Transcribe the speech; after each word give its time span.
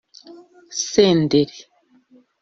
Senderi 0.91 1.57